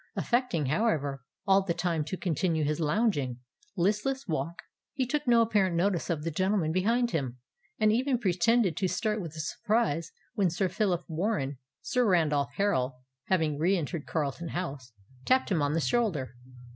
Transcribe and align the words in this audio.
Affecting, 0.15 0.65
however, 0.65 1.21
all 1.45 1.61
the 1.61 1.75
time 1.75 2.03
to 2.05 2.17
continue 2.17 2.63
his 2.63 2.79
lounging, 2.79 3.37
listless 3.77 4.27
walk, 4.27 4.63
he 4.95 5.05
took 5.05 5.27
no 5.27 5.43
apparent 5.43 5.75
notice 5.75 6.09
of 6.09 6.23
the 6.23 6.31
gentlemen 6.31 6.71
behind 6.71 7.11
him, 7.11 7.37
and 7.77 7.91
even 7.91 8.17
pretended 8.17 8.75
to 8.77 8.87
start 8.87 9.21
with 9.21 9.33
surprise 9.33 10.11
when 10.33 10.49
Sir 10.49 10.69
Phillip 10.69 11.03
Warren—Sir 11.07 12.03
Randolph 12.03 12.49
Harral 12.57 12.95
having 13.25 13.59
re 13.59 13.77
entered 13.77 14.07
Carlton 14.07 14.47
House—tapped 14.47 15.51
him 15.51 15.61
on 15.61 15.73
the 15.73 15.79
shoulder. 15.79 16.33